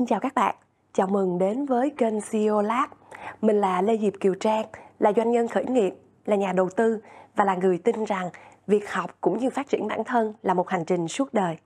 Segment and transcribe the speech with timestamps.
[0.00, 0.54] Xin chào các bạn,
[0.92, 2.90] chào mừng đến với kênh CEO Lab.
[3.40, 4.66] Mình là Lê Diệp Kiều Trang,
[4.98, 5.94] là doanh nhân khởi nghiệp,
[6.24, 6.98] là nhà đầu tư
[7.36, 8.30] và là người tin rằng
[8.66, 11.56] việc học cũng như phát triển bản thân là một hành trình suốt đời.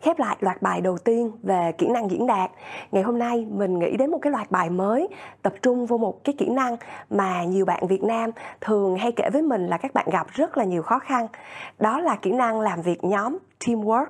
[0.00, 2.50] Khép lại loạt bài đầu tiên về kỹ năng diễn đạt,
[2.92, 5.08] ngày hôm nay mình nghĩ đến một cái loạt bài mới
[5.42, 6.76] tập trung vô một cái kỹ năng
[7.10, 10.56] mà nhiều bạn Việt Nam thường hay kể với mình là các bạn gặp rất
[10.56, 11.26] là nhiều khó khăn.
[11.78, 14.06] Đó là kỹ năng làm việc nhóm, teamwork.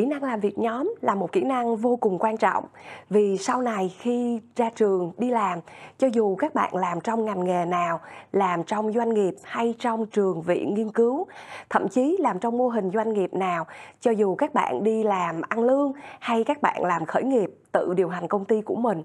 [0.00, 2.64] Kỹ năng làm việc nhóm là một kỹ năng vô cùng quan trọng.
[3.10, 5.58] Vì sau này khi ra trường, đi làm,
[5.98, 8.00] cho dù các bạn làm trong ngành nghề nào,
[8.32, 11.26] làm trong doanh nghiệp hay trong trường viện nghiên cứu,
[11.70, 13.66] thậm chí làm trong mô hình doanh nghiệp nào,
[14.00, 17.94] cho dù các bạn đi làm ăn lương hay các bạn làm khởi nghiệp, tự
[17.94, 19.02] điều hành công ty của mình,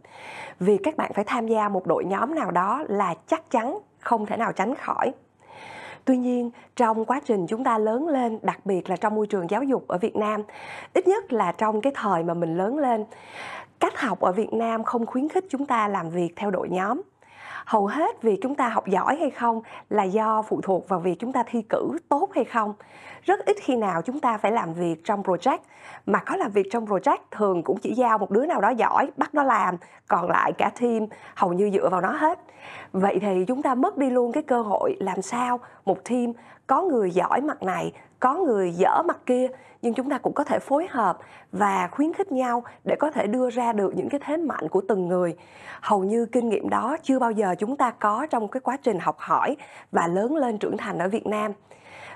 [0.59, 4.25] vì các bạn phải tham gia một đội nhóm nào đó là chắc chắn không
[4.25, 5.11] thể nào tránh khỏi
[6.05, 9.49] tuy nhiên, trong quá trình chúng ta lớn lên, đặc biệt là trong môi trường
[9.49, 10.43] giáo dục ở việt nam,
[10.93, 13.05] ít nhất là trong cái thời mà mình lớn lên,
[13.79, 17.01] cách học ở việt nam không khuyến khích chúng ta làm việc theo đội nhóm.
[17.65, 21.15] Hầu hết việc chúng ta học giỏi hay không là do phụ thuộc vào việc
[21.19, 22.73] chúng ta thi cử tốt hay không
[23.25, 25.57] rất ít khi nào chúng ta phải làm việc trong project.
[26.05, 29.11] Mà có làm việc trong project, thường cũng chỉ giao một đứa nào đó giỏi,
[29.17, 29.75] bắt nó làm,
[30.07, 32.39] còn lại cả team hầu như dựa vào nó hết.
[32.91, 36.33] Vậy thì chúng ta mất đi luôn cái cơ hội làm sao một team
[36.67, 39.47] có người giỏi mặt này, có người dở mặt kia,
[39.81, 41.17] nhưng chúng ta cũng có thể phối hợp
[41.51, 44.81] và khuyến khích nhau để có thể đưa ra được những cái thế mạnh của
[44.87, 45.35] từng người.
[45.81, 48.99] Hầu như kinh nghiệm đó chưa bao giờ chúng ta có trong cái quá trình
[48.99, 49.57] học hỏi
[49.91, 51.51] và lớn lên trưởng thành ở việt nam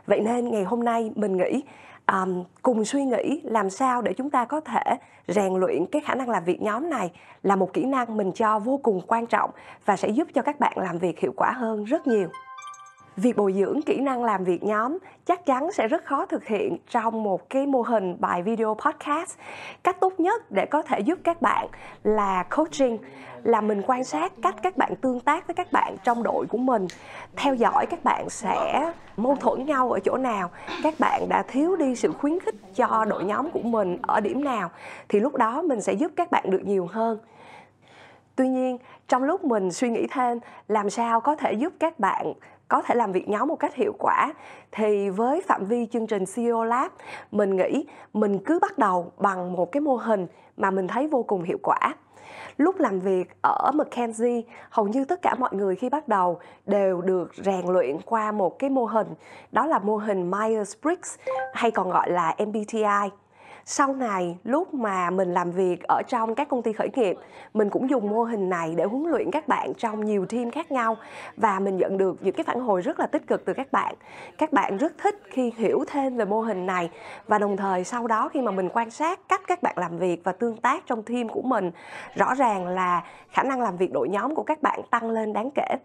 [0.08, 1.64] vậy nên ngày hôm nay mình nghĩ
[2.08, 4.82] um, cùng suy nghĩ làm sao để chúng ta có thể
[5.28, 7.12] rèn luyện cái khả năng làm việc nhóm này
[7.44, 9.50] là một kỹ năng mình cho vô cùng quan trọng
[9.86, 12.30] và sẽ giúp cho các bạn làm việc hiệu quả hơn rất nhiều
[13.20, 16.78] việc bồi dưỡng kỹ năng làm việc nhóm chắc chắn sẽ rất khó thực hiện
[16.90, 19.38] trong một cái mô hình bài video podcast.
[19.84, 21.68] Cách tốt nhất để có thể giúp các bạn
[22.04, 22.98] là coaching,
[23.44, 26.58] là mình quan sát cách các bạn tương tác với các bạn trong đội của
[26.58, 26.88] mình.
[27.36, 30.50] Theo dõi các bạn sẽ mâu thuẫn nhau ở chỗ nào,
[30.84, 34.44] các bạn đã thiếu đi sự khuyến khích cho đội nhóm của mình ở điểm
[34.44, 34.70] nào,
[35.10, 37.20] thì lúc đó mình sẽ giúp các bạn được nhiều hơn.
[38.36, 38.78] Tuy nhiên,
[39.08, 42.34] trong lúc mình suy nghĩ thêm, làm sao có thể giúp các bạn
[42.70, 44.34] có thể làm việc nhóm một cách hiệu quả.
[44.72, 46.92] Thì với phạm vi chương trình CEO Lab,
[47.32, 51.24] mình nghĩ mình cứ bắt đầu bằng một cái mô hình mà mình thấy vô
[51.24, 51.96] cùng hiệu quả.
[52.58, 57.02] Lúc làm việc ở McKinsey, hầu như tất cả mọi người khi bắt đầu đều
[57.02, 59.08] được rèn luyện qua một cái mô hình.
[59.52, 61.18] Đó là mô hình Myers-Briggs,
[61.54, 63.10] hay còn gọi là MBTI
[63.72, 67.18] sau này, lúc mà mình làm việc ở trong các công ty khởi nghiệp,
[67.54, 70.72] mình cũng dùng mô hình này để huấn luyện các bạn trong nhiều team khác
[70.72, 70.98] nhau
[71.38, 73.96] và mình nhận được những cái phản hồi rất là tích cực từ các bạn.
[74.38, 76.90] Các bạn rất thích khi hiểu thêm về mô hình này
[77.28, 80.22] và đồng thời sau đó khi mà mình quan sát cách các bạn làm việc
[80.24, 81.72] và tương tác trong team của mình,
[82.16, 85.50] rõ ràng là khả năng làm việc đội nhóm của các bạn tăng lên đáng
[85.56, 85.76] kể.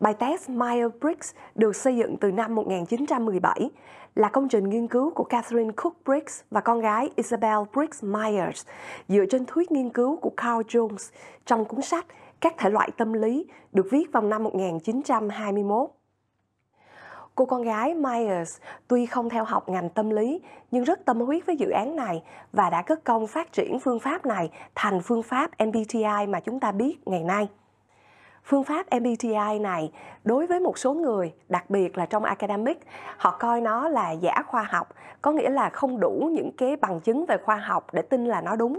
[0.00, 3.70] Bài test Myers-Briggs được xây dựng từ năm 1917,
[4.14, 8.66] là công trình nghiên cứu của Catherine Cook Briggs và con gái Isabel Briggs Myers
[9.08, 11.12] dựa trên thuyết nghiên cứu của Carl Jones
[11.46, 12.06] trong cuốn sách
[12.40, 15.90] Các thể loại tâm lý được viết vào năm 1921.
[17.34, 20.40] Cô con gái Myers tuy không theo học ngành tâm lý
[20.70, 22.22] nhưng rất tâm huyết với dự án này
[22.52, 26.60] và đã cất công phát triển phương pháp này thành phương pháp MBTI mà chúng
[26.60, 27.48] ta biết ngày nay
[28.44, 29.92] phương pháp MBTI này
[30.24, 32.80] đối với một số người, đặc biệt là trong academic,
[33.16, 34.88] họ coi nó là giả khoa học,
[35.22, 38.40] có nghĩa là không đủ những cái bằng chứng về khoa học để tin là
[38.40, 38.78] nó đúng.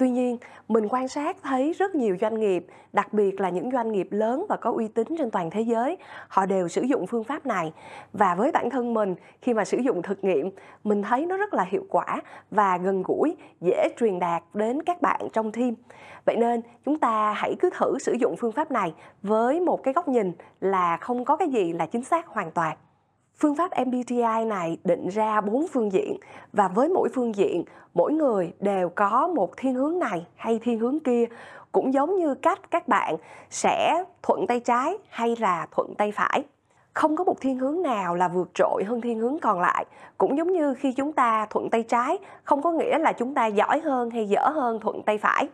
[0.00, 0.38] Tuy nhiên,
[0.68, 4.46] mình quan sát thấy rất nhiều doanh nghiệp, đặc biệt là những doanh nghiệp lớn
[4.48, 5.96] và có uy tín trên toàn thế giới,
[6.28, 7.72] họ đều sử dụng phương pháp này.
[8.12, 10.50] Và với bản thân mình, khi mà sử dụng thực nghiệm,
[10.84, 12.20] mình thấy nó rất là hiệu quả
[12.50, 15.74] và gần gũi, dễ truyền đạt đến các bạn trong team.
[16.24, 19.94] Vậy nên, chúng ta hãy cứ thử sử dụng phương pháp này với một cái
[19.94, 22.76] góc nhìn là không có cái gì là chính xác hoàn toàn.
[23.40, 26.16] Phương pháp MBTI này định ra bốn phương diện
[26.52, 27.64] và với mỗi phương diện,
[27.94, 31.24] mỗi người đều có một thiên hướng này hay thiên hướng kia,
[31.72, 33.16] cũng giống như cách các bạn
[33.50, 36.44] sẽ thuận tay trái hay là thuận tay phải.
[36.94, 39.84] Không có một thiên hướng nào là vượt trội hơn thiên hướng còn lại,
[40.18, 43.46] cũng giống như khi chúng ta thuận tay trái không có nghĩa là chúng ta
[43.46, 45.48] giỏi hơn hay dở hơn thuận tay phải.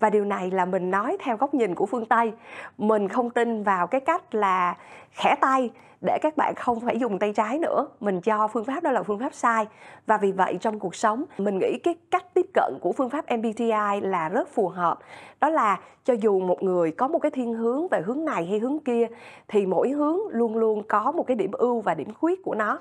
[0.00, 2.32] Và điều này là mình nói theo góc nhìn của phương tây.
[2.78, 4.76] Mình không tin vào cái cách là
[5.10, 7.86] khẽ tay để các bạn không phải dùng tay trái nữa.
[8.00, 9.66] Mình cho phương pháp đó là phương pháp sai.
[10.06, 13.24] Và vì vậy trong cuộc sống mình nghĩ cái cách tiếp cận của phương pháp
[13.36, 14.98] MBTI là rất phù hợp.
[15.40, 18.58] Đó là cho dù một người có một cái thiên hướng về hướng này hay
[18.58, 19.06] hướng kia
[19.48, 22.78] thì mỗi hướng luôn luôn có một cái điểm ưu và điểm khuyết của nó.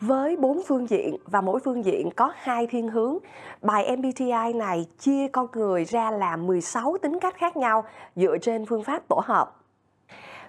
[0.00, 3.18] Với bốn phương diện và mỗi phương diện có hai thiên hướng,
[3.62, 7.84] bài MBTI này chia con người ra làm 16 tính cách khác nhau
[8.16, 9.56] dựa trên phương pháp tổ hợp.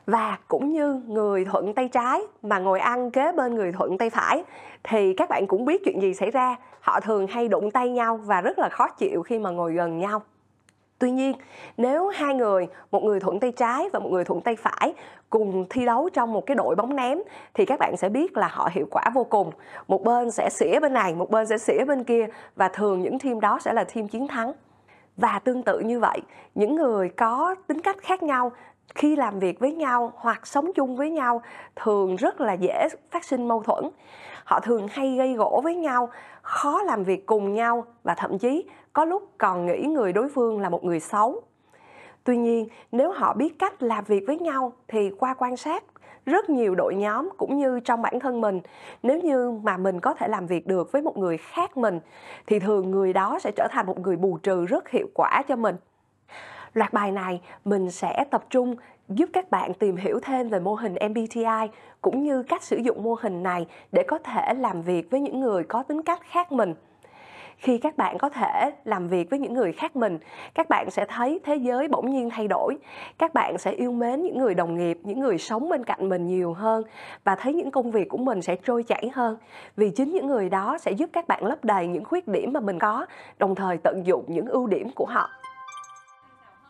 [0.05, 4.09] Và cũng như người thuận tay trái mà ngồi ăn kế bên người thuận tay
[4.09, 4.43] phải
[4.83, 6.55] thì các bạn cũng biết chuyện gì xảy ra.
[6.79, 9.99] Họ thường hay đụng tay nhau và rất là khó chịu khi mà ngồi gần
[9.99, 10.21] nhau.
[10.99, 11.33] Tuy nhiên,
[11.77, 14.93] nếu hai người, một người thuận tay trái và một người thuận tay phải
[15.29, 17.17] cùng thi đấu trong một cái đội bóng ném
[17.53, 19.51] thì các bạn sẽ biết là họ hiệu quả vô cùng.
[19.87, 23.19] Một bên sẽ xỉa bên này, một bên sẽ xỉa bên kia và thường những
[23.19, 24.53] team đó sẽ là team chiến thắng.
[25.17, 26.21] Và tương tự như vậy,
[26.55, 28.51] những người có tính cách khác nhau
[28.95, 31.41] khi làm việc với nhau hoặc sống chung với nhau
[31.75, 33.83] thường rất là dễ phát sinh mâu thuẫn.
[34.43, 36.09] Họ thường hay gây gỗ với nhau
[36.41, 40.59] khó làm việc cùng nhau và thậm chí có lúc còn nghĩ người đối phương
[40.59, 41.41] là một người xấu.
[42.23, 45.83] Tuy nhiên nếu họ biết cách làm việc với nhau thì qua quan sát
[46.25, 48.59] rất nhiều đội nhóm cũng như trong bản thân mình.
[49.03, 51.99] Nếu như mà mình có thể làm việc được với một người khác mình,
[52.47, 55.55] thì thường người đó sẽ trở thành một người bù trừ rất hiệu quả cho
[55.55, 55.75] mình.
[56.73, 58.75] Loạt bài này mình sẽ tập trung
[59.09, 61.67] giúp các bạn tìm hiểu thêm về mô hình MBTI
[62.01, 65.39] cũng như cách sử dụng mô hình này để có thể làm việc với những
[65.39, 66.73] người có tính cách khác mình
[67.61, 70.19] khi các bạn có thể làm việc với những người khác mình,
[70.53, 72.77] các bạn sẽ thấy thế giới bỗng nhiên thay đổi.
[73.17, 76.27] Các bạn sẽ yêu mến những người đồng nghiệp, những người sống bên cạnh mình
[76.27, 76.83] nhiều hơn
[77.23, 79.37] và thấy những công việc của mình sẽ trôi chảy hơn.
[79.77, 82.59] Vì chính những người đó sẽ giúp các bạn lấp đầy những khuyết điểm mà
[82.59, 83.05] mình có,
[83.39, 85.29] đồng thời tận dụng những ưu điểm của họ.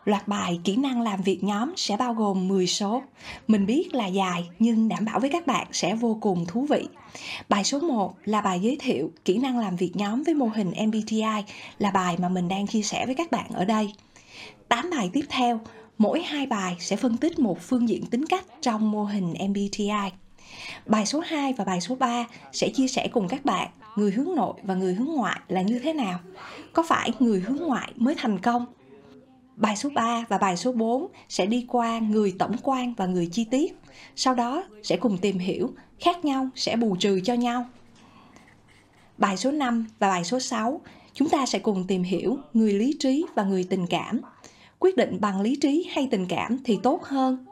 [0.06, 3.04] Loạt bài kỹ năng làm việc nhóm sẽ bao gồm 10 số.
[3.48, 6.88] Mình biết là dài nhưng đảm bảo với các bạn sẽ vô cùng thú vị.
[7.50, 10.72] Bài số 1 là bài giới thiệu kỹ năng làm việc nhóm với mô hình
[10.88, 11.44] MBTI
[11.80, 13.94] là bài mà mình đang chia sẻ với các bạn ở đây.
[14.68, 15.60] 8 bài tiếp theo,
[15.98, 20.12] mỗi hai bài sẽ phân tích một phương diện tính cách trong mô hình MBTI.
[20.86, 24.36] Bài số 2 và bài số 3 sẽ chia sẻ cùng các bạn người hướng
[24.36, 26.20] nội và người hướng ngoại là như thế nào.
[26.74, 28.66] Có phải người hướng ngoại mới thành công
[29.56, 33.30] Bài số 3 và bài số 4 sẽ đi qua người tổng quan và người
[33.32, 33.78] chi tiết.
[34.16, 37.66] Sau đó sẽ cùng tìm hiểu, khác nhau sẽ bù trừ cho nhau.
[39.18, 40.82] Bài số 5 và bài số 6
[41.14, 44.22] chúng ta sẽ cùng tìm hiểu người lý trí và người tình cảm.
[44.80, 47.46] Quyết định bằng lý trí hay tình cảm thì tốt hơn.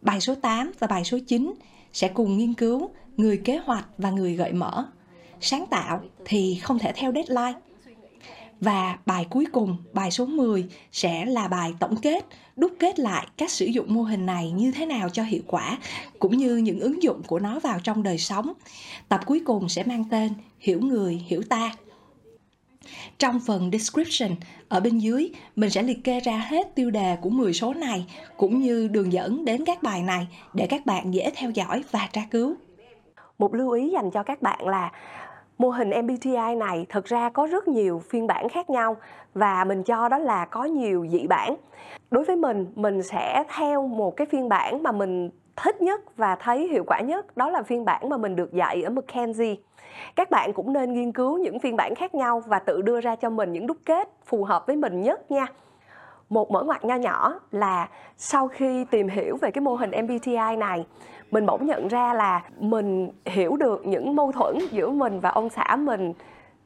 [0.00, 1.54] Bài số 8 và bài số 9
[1.92, 4.86] sẽ cùng nghiên cứu người kế hoạch và người gợi mở.
[5.40, 7.60] Sáng tạo thì không thể theo deadline
[8.62, 12.26] và bài cuối cùng, bài số 10 sẽ là bài tổng kết,
[12.56, 15.78] đúc kết lại cách sử dụng mô hình này như thế nào cho hiệu quả,
[16.18, 18.52] cũng như những ứng dụng của nó vào trong đời sống.
[19.08, 21.72] Tập cuối cùng sẽ mang tên Hiểu người, hiểu ta.
[23.18, 24.30] Trong phần description
[24.68, 28.06] ở bên dưới, mình sẽ liệt kê ra hết tiêu đề của 10 số này
[28.36, 32.08] cũng như đường dẫn đến các bài này để các bạn dễ theo dõi và
[32.12, 32.54] tra cứu.
[33.38, 34.92] Một lưu ý dành cho các bạn là
[35.62, 38.96] mô hình MBTI này thực ra có rất nhiều phiên bản khác nhau
[39.34, 41.56] và mình cho đó là có nhiều dị bản.
[42.10, 46.36] Đối với mình, mình sẽ theo một cái phiên bản mà mình thích nhất và
[46.36, 49.56] thấy hiệu quả nhất đó là phiên bản mà mình được dạy ở McKenzie.
[50.16, 53.16] Các bạn cũng nên nghiên cứu những phiên bản khác nhau và tự đưa ra
[53.16, 55.46] cho mình những đúc kết phù hợp với mình nhất nha.
[56.32, 60.56] Một mở ngoặt nho nhỏ là sau khi tìm hiểu về cái mô hình MBTI
[60.58, 60.86] này
[61.30, 65.48] mình bỗng nhận ra là mình hiểu được những mâu thuẫn giữa mình và ông
[65.50, 66.12] xã mình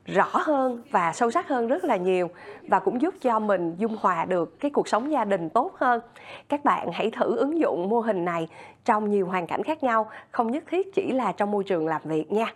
[0.04, 2.30] rõ hơn và sâu sắc hơn rất là nhiều
[2.68, 6.00] và cũng giúp cho mình dung hòa được cái cuộc sống gia đình tốt hơn.
[6.49, 8.49] Các bạn hãy thử ứng dụng mô hình này
[8.85, 12.00] trong nhiều hoàn cảnh khác nhau, không nhất thiết chỉ là trong môi trường làm
[12.04, 12.54] việc nha.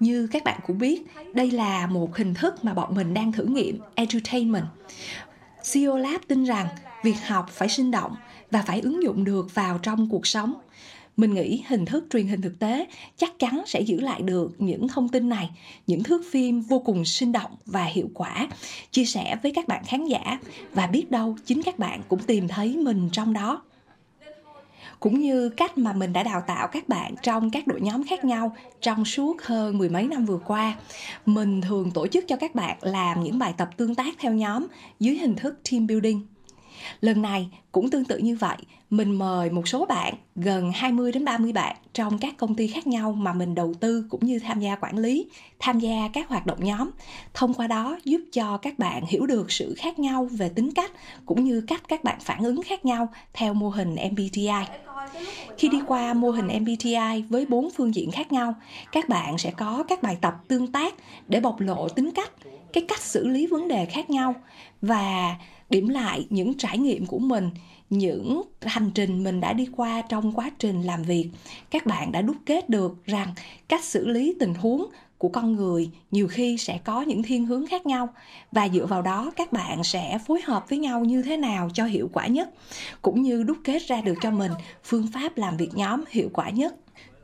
[0.00, 1.02] Như các bạn cũng biết,
[1.34, 4.64] đây là một hình thức mà bọn mình đang thử nghiệm edutainment.
[5.72, 6.68] CEO Lab tin rằng
[7.04, 8.16] việc học phải sinh động
[8.50, 10.54] và phải ứng dụng được vào trong cuộc sống.
[11.16, 14.88] Mình nghĩ hình thức truyền hình thực tế chắc chắn sẽ giữ lại được những
[14.88, 15.50] thông tin này,
[15.86, 18.48] những thước phim vô cùng sinh động và hiệu quả.
[18.90, 20.38] Chia sẻ với các bạn khán giả,
[20.72, 23.62] và biết đâu chính các bạn cũng tìm thấy mình trong đó
[25.00, 28.24] cũng như cách mà mình đã đào tạo các bạn trong các đội nhóm khác
[28.24, 30.74] nhau trong suốt hơn mười mấy năm vừa qua.
[31.26, 34.66] Mình thường tổ chức cho các bạn làm những bài tập tương tác theo nhóm
[35.00, 36.35] dưới hình thức team building.
[37.00, 38.56] Lần này cũng tương tự như vậy,
[38.90, 42.86] mình mời một số bạn, gần 20 đến 30 bạn trong các công ty khác
[42.86, 45.26] nhau mà mình đầu tư cũng như tham gia quản lý,
[45.58, 46.90] tham gia các hoạt động nhóm.
[47.34, 50.92] Thông qua đó giúp cho các bạn hiểu được sự khác nhau về tính cách
[51.26, 54.66] cũng như cách các bạn phản ứng khác nhau theo mô hình MBTI.
[55.58, 58.54] Khi đi qua mô hình MBTI với bốn phương diện khác nhau,
[58.92, 60.94] các bạn sẽ có các bài tập tương tác
[61.28, 62.30] để bộc lộ tính cách,
[62.72, 64.34] cái cách xử lý vấn đề khác nhau
[64.82, 65.36] và
[65.70, 67.50] điểm lại những trải nghiệm của mình,
[67.90, 71.30] những hành trình mình đã đi qua trong quá trình làm việc.
[71.70, 73.34] Các bạn đã đúc kết được rằng
[73.68, 74.86] cách xử lý tình huống
[75.18, 78.08] của con người nhiều khi sẽ có những thiên hướng khác nhau.
[78.52, 81.84] Và dựa vào đó, các bạn sẽ phối hợp với nhau như thế nào cho
[81.84, 82.50] hiệu quả nhất,
[83.02, 84.52] cũng như đúc kết ra được cho mình
[84.84, 86.74] phương pháp làm việc nhóm hiệu quả nhất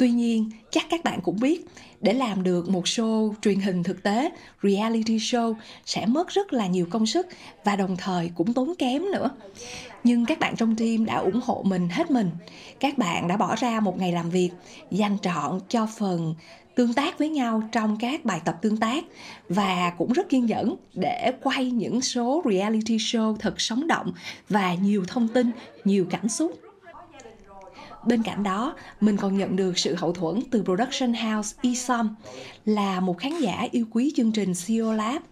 [0.02, 1.66] tuy nhiên, chắc các bạn cũng biết,
[2.00, 4.30] để làm được một show truyền hình thực tế,
[4.62, 5.54] reality show
[5.86, 7.26] sẽ mất rất là nhiều công sức
[7.64, 9.30] và đồng thời cũng tốn kém nữa.
[10.04, 12.30] Nhưng các bạn trong team đã ủng hộ mình hết mình.
[12.80, 14.50] Các bạn đã bỏ ra một ngày làm việc,
[14.90, 16.34] dành trọn cho phần
[16.74, 19.04] tương tác với nhau trong các bài tập tương tác
[19.48, 24.12] và cũng rất kiên nhẫn để quay những số reality show thật sống động
[24.48, 25.50] và nhiều thông tin,
[25.84, 26.71] nhiều cảm xúc.
[28.06, 32.14] Bên cạnh đó, mình còn nhận được sự hậu thuẫn từ Production House isom
[32.64, 35.22] là một khán giả yêu quý chương trình CEO Lab,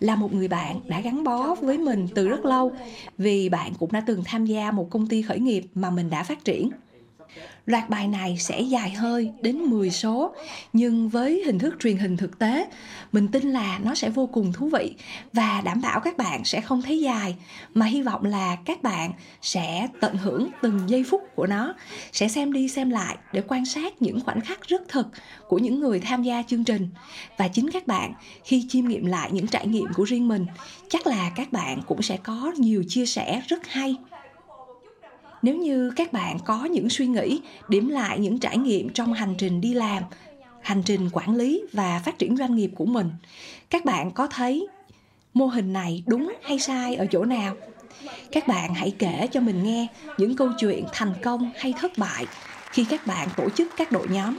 [0.00, 2.72] là một người bạn đã gắn bó với mình từ rất lâu
[3.18, 6.22] vì bạn cũng đã từng tham gia một công ty khởi nghiệp mà mình đã
[6.22, 6.70] phát triển.
[7.66, 10.34] Loạt bài này sẽ dài hơi đến 10 số,
[10.72, 12.66] nhưng với hình thức truyền hình thực tế,
[13.12, 14.94] mình tin là nó sẽ vô cùng thú vị
[15.32, 17.36] và đảm bảo các bạn sẽ không thấy dài,
[17.74, 19.12] mà hy vọng là các bạn
[19.42, 21.74] sẽ tận hưởng từng giây phút của nó,
[22.12, 25.06] sẽ xem đi xem lại để quan sát những khoảnh khắc rất thực
[25.48, 26.88] của những người tham gia chương trình.
[27.36, 28.14] Và chính các bạn
[28.44, 30.46] khi chiêm nghiệm lại những trải nghiệm của riêng mình,
[30.88, 33.96] chắc là các bạn cũng sẽ có nhiều chia sẻ rất hay
[35.42, 39.34] nếu như các bạn có những suy nghĩ, điểm lại những trải nghiệm trong hành
[39.38, 40.02] trình đi làm,
[40.62, 43.10] hành trình quản lý và phát triển doanh nghiệp của mình,
[43.70, 44.66] các bạn có thấy
[45.34, 47.56] mô hình này đúng hay sai ở chỗ nào?
[48.32, 49.86] Các bạn hãy kể cho mình nghe
[50.18, 52.26] những câu chuyện thành công hay thất bại
[52.70, 54.38] khi các bạn tổ chức các đội nhóm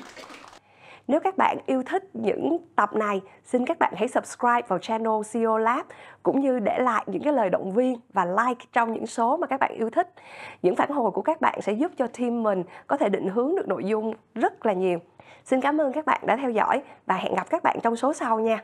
[1.08, 5.14] nếu các bạn yêu thích những tập này, xin các bạn hãy subscribe vào channel
[5.34, 5.86] CEO Lab
[6.24, 9.48] cũng như để lại những cái lời động viên và like trong những số mà
[9.48, 10.14] các bạn yêu thích.
[10.62, 13.56] Những phản hồi của các bạn sẽ giúp cho team mình có thể định hướng
[13.56, 15.00] được nội dung rất là nhiều.
[15.46, 18.14] Xin cảm ơn các bạn đã theo dõi và hẹn gặp các bạn trong số
[18.14, 18.64] sau nha.